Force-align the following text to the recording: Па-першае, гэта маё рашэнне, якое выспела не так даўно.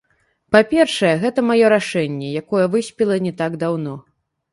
Па-першае, 0.53 1.11
гэта 1.23 1.43
маё 1.49 1.67
рашэнне, 1.73 2.31
якое 2.41 2.65
выспела 2.77 3.19
не 3.27 3.33
так 3.43 3.59
даўно. 3.65 3.93